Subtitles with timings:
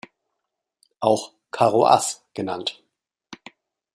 [0.99, 2.83] Auch Karo-As genannt.